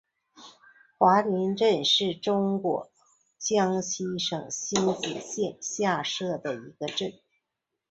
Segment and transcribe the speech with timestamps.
[0.97, 2.89] 华林镇是中国
[3.37, 7.13] 江西省星子县下辖的一个镇。